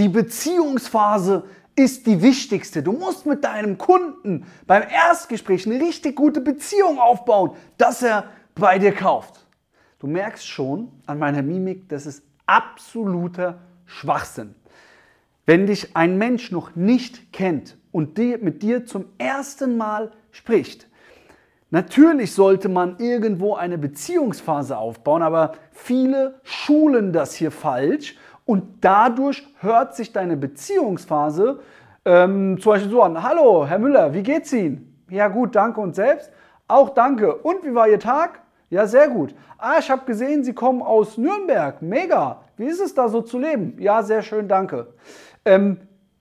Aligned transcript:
Die 0.00 0.08
Beziehungsphase 0.08 1.44
ist 1.76 2.06
die 2.06 2.22
wichtigste. 2.22 2.82
Du 2.82 2.92
musst 2.92 3.26
mit 3.26 3.44
deinem 3.44 3.76
Kunden 3.76 4.46
beim 4.66 4.82
Erstgespräch 4.82 5.66
eine 5.66 5.78
richtig 5.78 6.16
gute 6.16 6.40
Beziehung 6.40 6.98
aufbauen, 6.98 7.50
dass 7.76 8.02
er 8.02 8.24
bei 8.54 8.78
dir 8.78 8.92
kauft. 8.92 9.46
Du 9.98 10.06
merkst 10.06 10.48
schon 10.48 10.90
an 11.04 11.18
meiner 11.18 11.42
Mimik, 11.42 11.86
das 11.90 12.06
ist 12.06 12.22
absoluter 12.46 13.60
Schwachsinn. 13.84 14.54
Wenn 15.44 15.66
dich 15.66 15.94
ein 15.94 16.16
Mensch 16.16 16.50
noch 16.50 16.74
nicht 16.74 17.30
kennt 17.34 17.76
und 17.92 18.16
mit 18.16 18.62
dir 18.62 18.86
zum 18.86 19.04
ersten 19.18 19.76
Mal 19.76 20.12
spricht, 20.30 20.86
Natürlich 21.72 22.34
sollte 22.34 22.68
man 22.68 22.98
irgendwo 22.98 23.54
eine 23.54 23.78
Beziehungsphase 23.78 24.76
aufbauen, 24.76 25.22
aber 25.22 25.52
viele 25.70 26.40
schulen 26.42 27.12
das 27.12 27.34
hier 27.34 27.52
falsch 27.52 28.16
und 28.44 28.64
dadurch 28.80 29.46
hört 29.60 29.94
sich 29.94 30.12
deine 30.12 30.36
Beziehungsphase 30.36 31.60
ähm, 32.04 32.58
zum 32.60 32.72
Beispiel 32.72 32.90
so 32.90 33.02
an. 33.02 33.22
Hallo, 33.22 33.66
Herr 33.66 33.78
Müller, 33.78 34.14
wie 34.14 34.22
geht's 34.22 34.52
Ihnen? 34.52 35.04
Ja 35.10 35.28
gut, 35.28 35.54
danke 35.54 35.80
und 35.80 35.94
selbst. 35.94 36.30
Auch 36.68 36.90
danke. 36.90 37.34
Und 37.34 37.64
wie 37.64 37.74
war 37.74 37.88
Ihr 37.88 37.98
Tag? 37.98 38.40
Ja, 38.70 38.86
sehr 38.86 39.08
gut. 39.08 39.34
Ah, 39.58 39.78
ich 39.78 39.90
habe 39.90 40.04
gesehen, 40.04 40.44
Sie 40.44 40.54
kommen 40.54 40.82
aus 40.82 41.18
Nürnberg. 41.18 41.82
Mega. 41.82 42.42
Wie 42.56 42.66
ist 42.66 42.80
es 42.80 42.94
da 42.94 43.08
so 43.08 43.20
zu 43.20 43.38
leben? 43.38 43.76
Ja, 43.78 44.02
sehr 44.02 44.22
schön, 44.22 44.48
danke. 44.48 44.94
Ähm, 45.44 45.78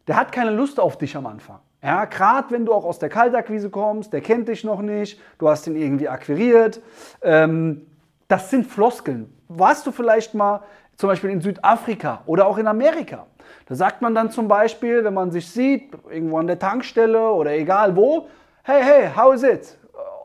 der 0.07 0.17
hat 0.17 0.31
keine 0.31 0.51
Lust 0.51 0.79
auf 0.79 0.97
dich 0.97 1.15
am 1.15 1.27
Anfang. 1.27 1.59
Ja, 1.83 2.05
gerade 2.05 2.51
wenn 2.51 2.65
du 2.65 2.73
auch 2.73 2.83
aus 2.83 2.99
der 2.99 3.09
Kaltakquise 3.09 3.69
kommst, 3.69 4.11
der 4.11 4.21
kennt 4.21 4.47
dich 4.47 4.63
noch 4.63 4.81
nicht, 4.81 5.21
du 5.37 5.47
hast 5.47 5.67
ihn 5.67 5.75
irgendwie 5.75 6.09
akquiriert. 6.09 6.81
Ähm, 7.21 7.85
das 8.27 8.49
sind 8.49 8.67
Floskeln. 8.67 9.33
Warst 9.47 9.87
du 9.87 9.91
vielleicht 9.91 10.33
mal 10.33 10.61
zum 10.99 11.07
Beispiel 11.07 11.29
in 11.29 11.39
Südafrika 11.39 12.21
oder 12.25 12.45
auch 12.45 12.57
in 12.57 12.67
Amerika? 12.67 13.25
Da 13.67 13.75
sagt 13.75 14.01
man 14.01 14.13
dann 14.13 14.31
zum 14.31 14.49
Beispiel, 14.49 15.03
wenn 15.05 15.13
man 15.13 15.31
sich 15.31 15.49
sieht, 15.49 15.93
irgendwo 16.09 16.37
an 16.39 16.47
der 16.47 16.59
Tankstelle 16.59 17.31
oder 17.31 17.53
egal 17.53 17.95
wo, 17.95 18.27
hey, 18.63 18.83
hey, 18.83 19.09
how 19.15 19.33
is 19.33 19.41
it? 19.43 19.77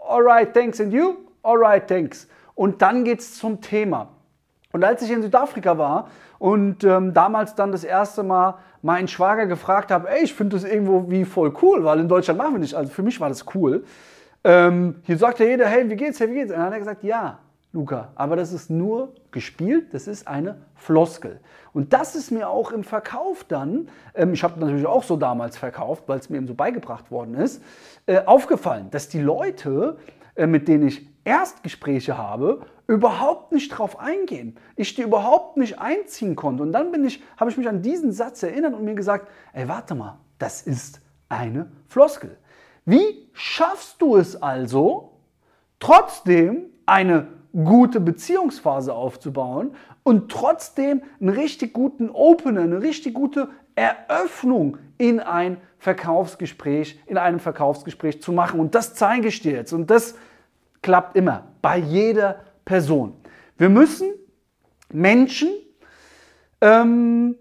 Alright, 0.09 0.53
thanks. 0.53 0.81
And 0.81 0.93
you? 0.93 1.15
Alright, 1.45 1.87
thanks. 1.87 2.29
Und 2.57 2.83
dann 2.83 3.05
geht 3.05 3.21
es 3.21 3.39
zum 3.39 3.61
Thema. 3.61 4.09
Und 4.73 4.83
als 4.83 5.01
ich 5.03 5.13
in 5.13 5.23
Südafrika 5.23 5.79
war 5.79 6.09
und 6.41 6.83
ähm, 6.83 7.15
damals 7.15 7.55
dann 7.55 7.71
das 7.71 7.85
erste 7.85 8.25
Mal 8.25 8.57
meinen 8.83 9.07
Schwager 9.07 9.47
gefragt 9.47 9.93
habe, 9.93 10.11
ey, 10.11 10.25
ich 10.25 10.35
finde 10.35 10.57
das 10.57 10.65
irgendwo 10.65 11.09
wie 11.09 11.25
voll 11.25 11.55
cool, 11.63 11.85
weil 11.85 12.01
in 12.01 12.09
Deutschland 12.09 12.37
machen 12.37 12.55
wir 12.55 12.59
nicht, 12.59 12.75
also 12.75 12.91
für 12.91 13.05
mich 13.05 13.21
war 13.21 13.29
das 13.29 13.47
cool. 13.55 13.85
Ähm, 14.43 14.97
hier 15.05 15.19
sagte 15.19 15.45
jeder, 15.45 15.67
hey, 15.67 15.89
wie 15.89 15.95
geht's, 15.95 16.19
hey, 16.19 16.29
wie 16.31 16.35
geht's? 16.35 16.51
Und 16.51 16.59
dann 16.59 16.67
hat 16.67 16.73
er 16.73 16.81
gesagt, 16.81 17.05
ja, 17.05 17.39
Luca, 17.75 18.13
aber 18.15 18.37
das 18.37 18.53
ist 18.53 18.71
nur 18.71 19.13
gespielt, 19.33 19.93
das 19.95 20.07
ist 20.07 20.29
eine 20.29 20.59
Floskel. 20.77 21.41
Und 21.73 21.93
das 21.93 22.15
ist 22.15 22.31
mir 22.31 22.49
auch 22.49 22.71
im 22.71 22.85
Verkauf 22.85 23.43
dann, 23.43 23.89
ähm, 24.15 24.33
ich 24.33 24.45
habe 24.45 24.61
natürlich 24.61 24.87
auch 24.87 25.03
so 25.03 25.17
damals 25.17 25.59
verkauft, 25.59 26.05
weil 26.07 26.21
es 26.21 26.31
mir 26.31 26.37
eben 26.37 26.47
so 26.47 26.55
beigebracht 26.55 27.11
worden 27.11 27.35
ist, 27.35 27.61
äh, 28.07 28.25
aufgefallen, 28.25 28.91
dass 28.93 29.09
die 29.09 29.21
Leute, 29.21 29.99
äh, 30.37 30.47
mit 30.47 30.69
denen 30.69 30.87
ich 30.87 31.09
Erstgespräche 31.25 32.17
habe, 32.17 32.61
überhaupt 32.87 33.51
nicht 33.51 33.71
drauf 33.71 33.99
eingehen. 33.99 34.57
Ich 34.77 34.95
die 34.95 35.03
überhaupt 35.03 35.57
nicht 35.57 35.81
einziehen 35.81 36.37
konnte. 36.37 36.63
Und 36.63 36.71
dann 36.71 37.05
ich, 37.05 37.25
habe 37.37 37.51
ich 37.51 37.57
mich 37.57 37.69
an 37.69 37.83
diesen 37.83 38.13
Satz 38.13 38.45
erinnert 38.45 38.75
und 38.75 38.85
mir 38.85 38.95
gesagt, 38.95 39.29
ey, 39.53 39.67
warte 39.67 39.97
mal, 39.97 40.21
das 40.39 40.63
ist 40.63 41.01
eine 41.29 41.73
Floskel. 41.89 42.37
Wie 42.85 43.29
schaffst 43.33 44.01
du 44.01 44.17
es 44.17 44.41
also, 44.41 45.19
trotzdem 45.81 46.67
eine 46.87 47.27
gute 47.63 48.01
Beziehungsphase 48.01 48.93
aufzubauen 48.93 49.75
und 50.03 50.31
trotzdem 50.31 51.03
einen 51.21 51.31
richtig 51.31 51.73
guten 51.73 52.11
Opener, 52.11 52.63
eine 52.63 52.83
richtig 52.83 53.15
gute 53.15 53.49
Eröffnung 53.77 54.79
in 54.99 55.21
ein 55.21 55.59
Verkaufsgespräch, 55.79 57.01
in 57.07 57.17
einem 57.17 57.39
Verkaufsgespräch 57.39 58.21
zu 58.23 58.33
machen. 58.33 58.61
Und 58.61 58.75
das 58.75 58.95
zeige 58.95 59.29
ich 59.29 59.41
dir 59.41 59.53
jetzt. 59.53 59.73
Und 59.73 59.91
das 59.91 60.17
klappt 60.83 61.17
immer 61.17 61.45
bei 61.63 61.79
jeder 61.79 62.41
Person. 62.65 63.15
Wir 63.57 63.69
müssen 63.69 64.11
Menschen 64.93 65.51
ähm, 66.61 67.37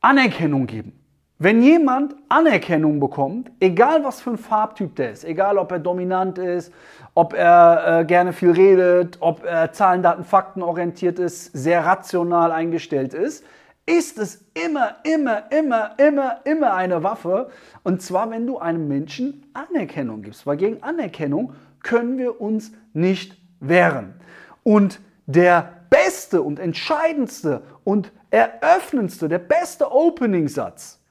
Anerkennung 0.00 0.66
geben. 0.66 1.01
Wenn 1.44 1.60
jemand 1.60 2.14
Anerkennung 2.28 3.00
bekommt, 3.00 3.50
egal 3.58 4.04
was 4.04 4.20
für 4.20 4.30
ein 4.30 4.38
Farbtyp 4.38 4.94
der 4.94 5.10
ist, 5.10 5.24
egal 5.24 5.58
ob 5.58 5.72
er 5.72 5.80
dominant 5.80 6.38
ist, 6.38 6.72
ob 7.14 7.34
er 7.34 8.02
äh, 8.02 8.04
gerne 8.04 8.32
viel 8.32 8.52
redet, 8.52 9.16
ob 9.18 9.44
er 9.44 9.72
Zahlen, 9.72 10.04
Daten, 10.04 10.22
Fakten 10.22 10.62
orientiert 10.62 11.18
ist, 11.18 11.46
sehr 11.46 11.84
rational 11.84 12.52
eingestellt 12.52 13.12
ist, 13.12 13.44
ist 13.86 14.20
es 14.20 14.44
immer, 14.54 14.98
immer, 15.02 15.50
immer, 15.50 15.98
immer, 15.98 16.36
immer 16.44 16.74
eine 16.74 17.02
Waffe. 17.02 17.50
Und 17.82 18.02
zwar, 18.02 18.30
wenn 18.30 18.46
du 18.46 18.58
einem 18.58 18.86
Menschen 18.86 19.50
Anerkennung 19.52 20.22
gibst. 20.22 20.46
Weil 20.46 20.58
gegen 20.58 20.80
Anerkennung 20.84 21.54
können 21.82 22.18
wir 22.18 22.40
uns 22.40 22.70
nicht 22.92 23.36
wehren. 23.58 24.14
Und 24.62 25.00
der 25.26 25.72
beste 25.90 26.40
und 26.40 26.60
entscheidendste 26.60 27.62
und 27.82 28.12
eröffnendste, 28.30 29.28
der 29.28 29.40
beste 29.40 29.90
Opening-Satz, 29.90 31.01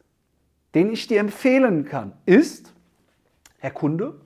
den 0.74 0.92
ich 0.92 1.08
dir 1.08 1.20
empfehlen 1.20 1.86
kann, 1.86 2.14
ist, 2.26 2.74
Herr 3.60 3.72
Kunde, 3.72 4.20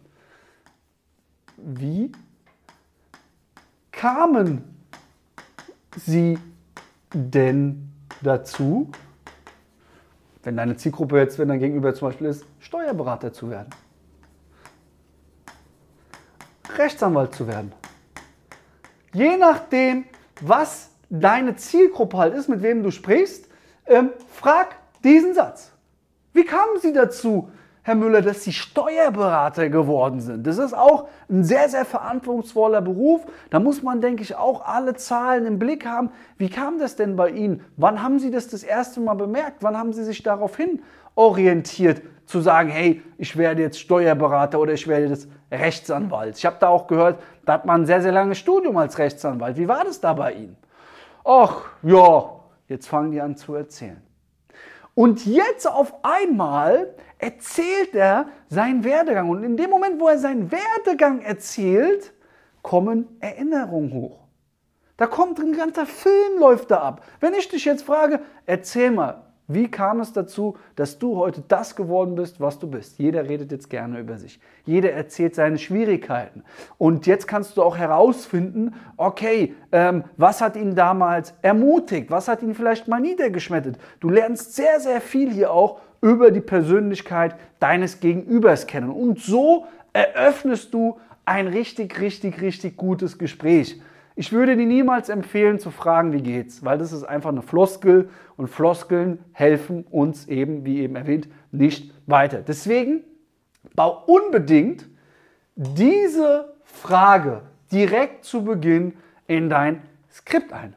wie 1.58 2.12
kamen 3.92 4.64
Sie 5.96 6.38
denn 7.14 7.90
dazu, 8.22 8.92
wenn 10.44 10.58
deine 10.58 10.76
Zielgruppe 10.76 11.18
jetzt, 11.18 11.40
wenn 11.40 11.48
dein 11.48 11.60
Gegenüber 11.60 11.94
zum 11.96 12.10
Beispiel 12.10 12.28
ist, 12.28 12.46
Steuerberater 12.60 13.34
zu 13.34 13.50
werden? 13.50 13.70
Rechtsanwalt 16.78 17.34
zu 17.34 17.48
werden? 17.48 17.72
Je 19.14 19.38
nachdem, 19.38 20.06
was 20.42 20.92
deine 21.10 21.56
Zielgruppe 21.56 22.18
halt 22.18 22.34
ist, 22.36 22.50
mit 22.50 22.62
wem 22.62 22.84
du 22.84 22.92
sprichst, 22.92 23.48
ähm, 23.86 24.12
frag 24.28 24.76
diesen 25.04 25.34
Satz. 25.34 25.72
Wie 26.36 26.44
kamen 26.44 26.82
Sie 26.82 26.92
dazu, 26.92 27.50
Herr 27.82 27.96
Müller, 27.96 28.22
dass 28.22 28.44
Sie 28.44 28.52
Steuerberater 28.52 29.70
geworden 29.70 30.20
sind? 30.20 30.46
Das 30.46 30.58
ist 30.58 30.74
auch 30.74 31.08
ein 31.30 31.46
sehr, 31.46 31.70
sehr 31.70 31.86
verantwortungsvoller 31.86 32.82
Beruf. 32.82 33.26
Da 33.52 33.62
muss 33.62 33.82
man, 33.82 34.02
denke 34.02 34.22
ich, 34.22 34.36
auch 34.36 34.66
alle 34.66 34.96
Zahlen 34.96 35.46
im 35.46 35.60
Blick 35.60 35.86
haben. 35.86 36.10
Wie 36.38 36.50
kam 36.50 36.78
das 36.78 36.98
denn 36.98 37.16
bei 37.16 37.30
Ihnen? 37.30 37.64
Wann 37.78 38.04
haben 38.04 38.20
Sie 38.20 38.32
das 38.32 38.50
das 38.50 38.64
erste 38.64 39.00
Mal 39.00 39.14
bemerkt? 39.14 39.64
Wann 39.64 39.78
haben 39.78 39.94
Sie 39.94 40.04
sich 40.04 40.24
daraufhin 40.24 40.82
orientiert, 41.16 42.02
zu 42.26 42.42
sagen, 42.42 42.70
hey, 42.70 43.02
ich 43.18 43.38
werde 43.38 43.62
jetzt 43.62 43.80
Steuerberater 43.80 44.60
oder 44.60 44.74
ich 44.74 44.90
werde 44.90 45.06
jetzt 45.06 45.30
Rechtsanwalt. 45.50 46.38
Ich 46.38 46.46
habe 46.46 46.58
da 46.60 46.68
auch 46.68 46.88
gehört, 46.88 47.24
da 47.46 47.54
hat 47.54 47.66
man 47.66 47.84
ein 47.84 47.86
sehr, 47.86 48.02
sehr 48.02 48.12
langes 48.12 48.40
Studium 48.40 48.76
als 48.76 48.98
Rechtsanwalt. 48.98 49.56
Wie 49.56 49.70
war 49.70 49.86
das 49.86 50.02
da 50.02 50.12
bei 50.12 50.34
Ihnen? 50.34 50.58
Ach, 51.24 51.62
ja, 51.82 52.30
jetzt 52.68 52.90
fangen 52.90 53.12
die 53.12 53.22
an 53.22 53.38
zu 53.38 53.56
erzählen. 53.56 54.02
Und 54.96 55.26
jetzt 55.26 55.68
auf 55.68 55.94
einmal 56.04 56.96
erzählt 57.20 57.94
er 57.94 58.30
seinen 58.50 58.84
Werdegang. 58.84 59.30
Und 59.30 59.44
in 59.44 59.58
dem 59.58 59.70
Moment, 59.70 60.00
wo 60.00 60.08
er 60.08 60.18
seinen 60.18 60.52
Werdegang 60.52 61.22
erzählt, 61.22 62.14
kommen 62.62 63.18
Erinnerungen 63.20 63.94
hoch. 63.94 64.26
Da 64.98 65.08
kommt 65.08 65.40
ein 65.40 65.52
ganzer 65.52 65.86
Film, 65.86 66.40
läuft 66.40 66.72
da 66.72 66.80
ab. 66.80 67.04
Wenn 67.20 67.34
ich 67.34 67.50
dich 67.50 67.66
jetzt 67.66 67.84
frage, 67.84 68.22
erzähl 68.46 68.92
mal, 68.92 69.25
wie 69.48 69.70
kam 69.70 70.00
es 70.00 70.12
dazu, 70.12 70.58
dass 70.76 70.98
du 70.98 71.18
heute 71.18 71.44
das 71.48 71.76
geworden 71.76 72.16
bist, 72.16 72.40
was 72.40 72.58
du 72.58 72.68
bist? 72.68 72.98
Jeder 72.98 73.30
redet 73.30 73.52
jetzt 73.52 73.70
gerne 73.70 74.00
über 74.00 74.18
sich. 74.18 74.40
Jeder 74.66 74.92
erzählt 74.94 75.36
seine 75.36 75.60
Schwierigkeiten. 75.60 76.44
Und 76.80 77.06
jetzt 77.06 77.28
kannst 77.28 77.56
du 77.58 77.62
auch 77.62 77.78
herausfinden, 77.78 78.74
okay, 78.98 79.54
ähm, 79.72 80.04
was 80.18 80.42
hat 80.42 80.56
ihn 80.56 80.74
damals 80.74 81.36
ermutigt? 81.44 82.10
Was 82.10 82.28
hat 82.28 82.42
ihn 82.42 82.56
vielleicht 82.56 82.88
mal 82.88 83.00
niedergeschmettert? 83.00 83.78
Du 84.00 84.10
lernst 84.10 84.56
sehr, 84.56 84.80
sehr 84.80 85.00
viel 85.00 85.32
hier 85.32 85.52
auch 85.52 85.80
über 86.02 86.32
die 86.32 86.42
Persönlichkeit 86.42 87.36
deines 87.60 88.00
Gegenübers 88.00 88.66
kennen. 88.66 88.90
Und 88.90 89.20
so 89.20 89.66
eröffnest 89.94 90.74
du 90.74 91.00
ein 91.26 91.48
richtig, 91.48 92.00
richtig, 92.00 92.42
richtig 92.42 92.78
gutes 92.78 93.18
Gespräch. 93.18 93.80
Ich 94.18 94.32
würde 94.32 94.56
dir 94.56 94.66
niemals 94.66 95.10
empfehlen 95.10 95.60
zu 95.60 95.72
fragen, 95.72 96.14
wie 96.14 96.22
geht's, 96.22 96.64
weil 96.64 96.78
das 96.78 96.94
ist 96.94 97.04
einfach 97.04 97.32
eine 97.32 97.42
Floskel 97.42 98.10
und 98.38 98.48
Floskeln 98.48 99.20
helfen 99.34 99.84
uns 99.92 100.28
eben, 100.28 100.66
wie 100.66 100.80
eben 100.80 100.96
erwähnt, 100.96 101.28
nicht 101.52 101.94
weiter. 102.08 102.42
Deswegen 102.42 103.04
bau 103.76 104.04
unbedingt 104.06 104.88
diese 105.56 106.54
Frage 106.64 107.42
direkt 107.72 108.24
zu 108.24 108.46
Beginn 108.46 108.94
in 109.28 109.50
dein 109.50 109.82
Skript 110.12 110.54
ein. 110.54 110.76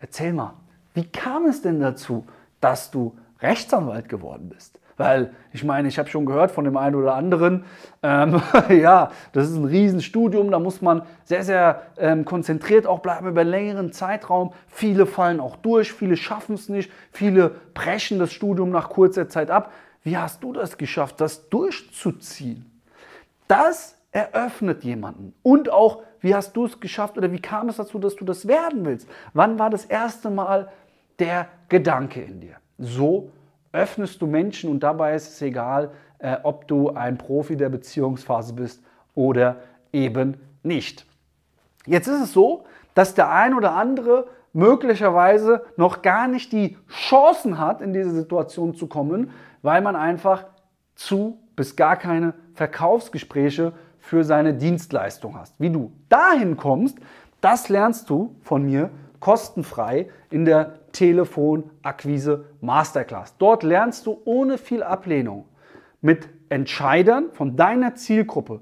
Erzähl 0.00 0.32
mal, 0.32 0.54
wie 0.94 1.04
kam 1.04 1.46
es 1.46 1.62
denn 1.62 1.78
dazu, 1.78 2.26
dass 2.60 2.90
du 2.90 3.16
Rechtsanwalt 3.40 4.08
geworden 4.08 4.48
bist? 4.48 4.80
Weil 4.96 5.32
ich 5.52 5.64
meine, 5.64 5.88
ich 5.88 5.98
habe 5.98 6.08
schon 6.08 6.26
gehört 6.26 6.50
von 6.50 6.64
dem 6.64 6.76
einen 6.76 6.96
oder 6.96 7.14
anderen, 7.14 7.64
ähm, 8.02 8.40
ja, 8.68 9.10
das 9.32 9.48
ist 9.48 9.56
ein 9.56 9.64
Riesenstudium, 9.64 10.50
da 10.50 10.58
muss 10.58 10.82
man 10.82 11.02
sehr, 11.24 11.44
sehr 11.44 11.82
ähm, 11.98 12.24
konzentriert 12.24 12.86
auch 12.86 13.00
bleiben 13.00 13.28
über 13.28 13.42
einen 13.42 13.50
längeren 13.50 13.92
Zeitraum. 13.92 14.52
Viele 14.68 15.06
fallen 15.06 15.40
auch 15.40 15.56
durch, 15.56 15.92
viele 15.92 16.16
schaffen 16.16 16.54
es 16.54 16.68
nicht, 16.68 16.90
viele 17.10 17.50
brechen 17.74 18.18
das 18.18 18.32
Studium 18.32 18.70
nach 18.70 18.88
kurzer 18.90 19.28
Zeit 19.28 19.50
ab. 19.50 19.72
Wie 20.02 20.16
hast 20.16 20.42
du 20.42 20.52
das 20.52 20.78
geschafft, 20.78 21.20
das 21.20 21.48
durchzuziehen? 21.48 22.70
Das 23.46 23.96
eröffnet 24.10 24.84
jemanden. 24.84 25.34
Und 25.42 25.70
auch, 25.70 26.02
wie 26.20 26.34
hast 26.34 26.54
du 26.54 26.66
es 26.66 26.80
geschafft 26.80 27.16
oder 27.18 27.32
wie 27.32 27.40
kam 27.40 27.68
es 27.68 27.76
dazu, 27.76 27.98
dass 27.98 28.16
du 28.16 28.24
das 28.24 28.46
werden 28.46 28.84
willst? 28.84 29.08
Wann 29.32 29.58
war 29.58 29.70
das 29.70 29.84
erste 29.84 30.30
Mal 30.30 30.70
der 31.18 31.48
Gedanke 31.68 32.20
in 32.22 32.40
dir? 32.40 32.56
So 32.78 33.30
öffnest 33.72 34.20
du 34.20 34.26
Menschen 34.26 34.70
und 34.70 34.80
dabei 34.82 35.14
ist 35.14 35.28
es 35.28 35.42
egal, 35.42 35.90
äh, 36.18 36.36
ob 36.42 36.68
du 36.68 36.90
ein 36.90 37.18
Profi 37.18 37.56
der 37.56 37.68
Beziehungsphase 37.68 38.54
bist 38.54 38.82
oder 39.14 39.56
eben 39.92 40.36
nicht. 40.62 41.06
Jetzt 41.86 42.06
ist 42.06 42.20
es 42.20 42.32
so, 42.32 42.64
dass 42.94 43.14
der 43.14 43.30
ein 43.30 43.54
oder 43.54 43.72
andere 43.72 44.26
möglicherweise 44.52 45.64
noch 45.76 46.02
gar 46.02 46.28
nicht 46.28 46.52
die 46.52 46.76
Chancen 46.88 47.58
hat, 47.58 47.80
in 47.80 47.92
diese 47.92 48.10
Situation 48.10 48.74
zu 48.74 48.86
kommen, 48.86 49.30
weil 49.62 49.80
man 49.80 49.96
einfach 49.96 50.44
zu 50.94 51.38
bis 51.56 51.76
gar 51.76 51.96
keine 51.96 52.34
Verkaufsgespräche 52.54 53.72
für 53.98 54.24
seine 54.24 54.54
Dienstleistung 54.54 55.38
hast. 55.38 55.58
Wie 55.58 55.70
du 55.70 55.92
dahin 56.08 56.56
kommst, 56.56 56.98
das 57.40 57.68
lernst 57.68 58.10
du 58.10 58.36
von 58.42 58.64
mir 58.64 58.90
kostenfrei 59.20 60.08
in 60.30 60.44
der 60.44 60.74
Telefonakquise 60.92 62.44
Masterclass. 62.60 63.36
Dort 63.38 63.62
lernst 63.62 64.06
du 64.06 64.20
ohne 64.24 64.58
viel 64.58 64.82
Ablehnung 64.82 65.46
mit 66.00 66.28
Entscheidern 66.48 67.30
von 67.32 67.56
deiner 67.56 67.94
Zielgruppe 67.94 68.60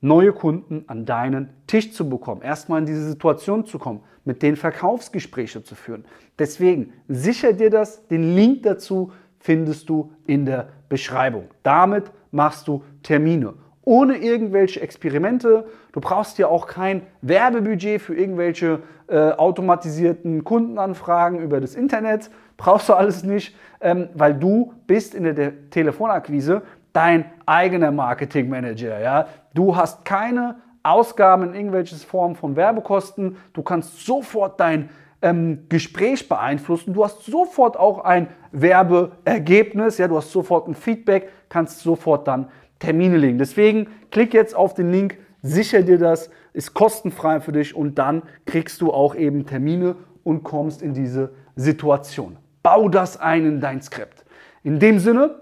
neue 0.00 0.32
Kunden 0.32 0.84
an 0.86 1.04
deinen 1.04 1.50
Tisch 1.66 1.92
zu 1.92 2.08
bekommen, 2.08 2.42
erstmal 2.42 2.80
in 2.80 2.86
diese 2.86 3.08
Situation 3.08 3.66
zu 3.66 3.78
kommen, 3.78 4.00
mit 4.24 4.42
den 4.42 4.56
Verkaufsgespräche 4.56 5.64
zu 5.64 5.74
führen. 5.74 6.04
Deswegen 6.38 6.92
sicher 7.08 7.52
dir 7.52 7.70
das, 7.70 8.06
den 8.06 8.34
Link 8.36 8.62
dazu 8.62 9.12
findest 9.40 9.88
du 9.88 10.12
in 10.26 10.44
der 10.44 10.68
Beschreibung. 10.88 11.48
Damit 11.62 12.12
machst 12.30 12.68
du 12.68 12.84
Termine 13.02 13.54
ohne 13.88 14.18
irgendwelche 14.18 14.82
Experimente. 14.82 15.64
Du 15.92 16.00
brauchst 16.02 16.36
ja 16.36 16.48
auch 16.48 16.66
kein 16.66 17.06
Werbebudget 17.22 18.02
für 18.02 18.14
irgendwelche 18.14 18.82
äh, 19.08 19.32
automatisierten 19.32 20.44
Kundenanfragen 20.44 21.40
über 21.40 21.60
das 21.60 21.74
Internet. 21.74 22.30
Brauchst 22.58 22.88
du 22.88 22.94
alles 22.94 23.22
nicht, 23.24 23.56
ähm, 23.80 24.08
weil 24.14 24.34
du 24.34 24.74
bist 24.86 25.14
in 25.14 25.24
der, 25.24 25.32
der 25.32 25.70
Telefonakquise 25.70 26.62
dein 26.92 27.24
eigener 27.46 27.90
Marketingmanager. 27.90 29.00
Ja? 29.00 29.28
Du 29.54 29.76
hast 29.76 30.04
keine 30.04 30.56
Ausgaben 30.82 31.44
in 31.44 31.54
irgendwelches 31.54 32.04
Form 32.04 32.34
von 32.34 32.56
Werbekosten. 32.56 33.36
Du 33.52 33.62
kannst 33.62 34.04
sofort 34.04 34.60
dein 34.60 34.90
ähm, 35.22 35.64
Gespräch 35.68 36.28
beeinflussen. 36.28 36.94
Du 36.94 37.04
hast 37.04 37.24
sofort 37.24 37.78
auch 37.78 38.04
ein 38.04 38.28
Werbeergebnis. 38.52 39.98
Ja? 39.98 40.08
Du 40.08 40.16
hast 40.16 40.32
sofort 40.32 40.68
ein 40.68 40.74
Feedback, 40.74 41.30
kannst 41.48 41.80
sofort 41.80 42.28
dann 42.28 42.48
Termine 42.78 43.16
legen. 43.16 43.38
Deswegen 43.38 43.88
klick 44.10 44.34
jetzt 44.34 44.54
auf 44.54 44.74
den 44.74 44.90
Link, 44.92 45.18
sicher 45.42 45.82
dir 45.82 45.98
das, 45.98 46.30
ist 46.58 46.74
kostenfrei 46.74 47.40
für 47.40 47.52
dich 47.52 47.76
und 47.76 48.00
dann 48.00 48.24
kriegst 48.44 48.80
du 48.80 48.92
auch 48.92 49.14
eben 49.14 49.46
Termine 49.46 49.94
und 50.24 50.42
kommst 50.42 50.82
in 50.82 50.92
diese 50.92 51.30
Situation. 51.54 52.36
Bau 52.64 52.88
das 52.88 53.16
ein 53.16 53.46
in 53.46 53.60
dein 53.60 53.80
Skript. 53.80 54.24
In 54.64 54.80
dem 54.80 54.98
Sinne, 54.98 55.36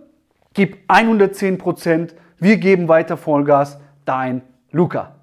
gib 0.52 0.76
110 0.88 1.56
Prozent, 1.56 2.14
wir 2.38 2.58
geben 2.58 2.88
weiter 2.88 3.16
Vollgas, 3.16 3.80
dein 4.04 4.42
Luca. 4.72 5.15